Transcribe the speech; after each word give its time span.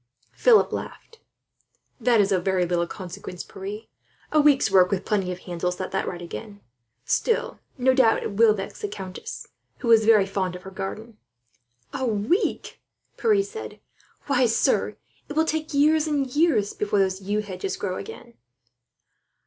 Philip 0.33 0.73
laughed. 0.73 1.19
"That 1.99 2.19
is 2.19 2.31
of 2.31 2.43
very 2.43 2.65
little 2.65 2.87
consequence, 2.87 3.43
Pierre. 3.43 3.81
A 4.31 4.41
week's 4.41 4.71
work, 4.71 4.89
with 4.89 5.05
plenty 5.05 5.31
of 5.31 5.41
hands, 5.41 5.63
will 5.63 5.71
set 5.71 5.91
that 5.91 6.07
right 6.07 6.23
again. 6.23 6.61
Still, 7.05 7.59
no 7.77 7.93
doubt 7.93 8.23
it 8.23 8.31
will 8.31 8.55
vex 8.55 8.81
the 8.81 8.87
countess, 8.87 9.49
who 9.77 9.91
is 9.91 10.03
very 10.03 10.25
fond 10.25 10.55
of 10.55 10.63
her 10.63 10.71
garden." 10.71 11.19
"A 11.93 12.03
week!" 12.07 12.81
Pierre 13.15 13.43
said. 13.43 13.79
"Why, 14.25 14.47
sir, 14.47 14.97
it 15.29 15.33
will 15.35 15.45
take 15.45 15.71
years 15.71 16.07
and 16.07 16.25
years 16.35 16.73
before 16.73 16.97
those 16.97 17.21
yew 17.21 17.41
hedges 17.41 17.77
grow 17.77 17.97
again." 17.97 18.33